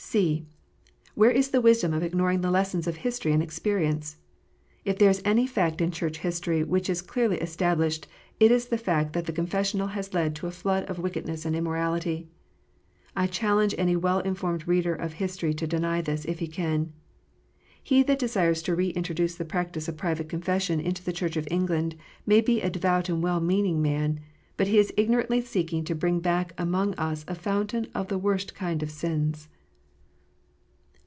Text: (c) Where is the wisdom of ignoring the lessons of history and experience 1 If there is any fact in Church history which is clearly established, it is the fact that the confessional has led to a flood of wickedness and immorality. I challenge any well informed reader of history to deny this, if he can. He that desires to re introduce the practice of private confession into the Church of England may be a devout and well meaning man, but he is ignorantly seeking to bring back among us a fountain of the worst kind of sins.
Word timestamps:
(c) 0.11 0.45
Where 1.15 1.31
is 1.31 1.51
the 1.51 1.61
wisdom 1.61 1.93
of 1.93 2.03
ignoring 2.03 2.41
the 2.41 2.51
lessons 2.51 2.85
of 2.85 2.97
history 2.97 3.31
and 3.31 3.41
experience 3.41 4.17
1 4.83 4.91
If 4.95 4.99
there 4.99 5.09
is 5.09 5.21
any 5.23 5.47
fact 5.47 5.79
in 5.79 5.89
Church 5.89 6.17
history 6.17 6.65
which 6.65 6.89
is 6.89 7.01
clearly 7.01 7.37
established, 7.39 8.07
it 8.37 8.51
is 8.51 8.67
the 8.67 8.77
fact 8.77 9.13
that 9.13 9.23
the 9.25 9.31
confessional 9.31 9.87
has 9.95 10.13
led 10.13 10.35
to 10.35 10.47
a 10.47 10.51
flood 10.51 10.83
of 10.89 10.99
wickedness 10.99 11.45
and 11.45 11.55
immorality. 11.55 12.27
I 13.15 13.25
challenge 13.25 13.73
any 13.77 13.95
well 13.95 14.19
informed 14.19 14.67
reader 14.67 14.93
of 14.93 15.13
history 15.13 15.53
to 15.53 15.65
deny 15.65 16.01
this, 16.01 16.25
if 16.25 16.39
he 16.39 16.47
can. 16.49 16.91
He 17.81 18.03
that 18.03 18.19
desires 18.19 18.61
to 18.63 18.75
re 18.75 18.89
introduce 18.89 19.35
the 19.35 19.45
practice 19.45 19.87
of 19.87 19.95
private 19.95 20.27
confession 20.27 20.81
into 20.81 21.05
the 21.05 21.13
Church 21.13 21.37
of 21.37 21.47
England 21.49 21.95
may 22.25 22.41
be 22.41 22.59
a 22.59 22.69
devout 22.69 23.07
and 23.07 23.23
well 23.23 23.39
meaning 23.39 23.81
man, 23.81 24.19
but 24.57 24.67
he 24.67 24.77
is 24.77 24.91
ignorantly 24.97 25.39
seeking 25.39 25.85
to 25.85 25.95
bring 25.95 26.19
back 26.19 26.51
among 26.57 26.95
us 26.95 27.23
a 27.29 27.35
fountain 27.35 27.87
of 27.95 28.09
the 28.09 28.17
worst 28.17 28.53
kind 28.53 28.83
of 28.83 28.91
sins. 28.91 29.47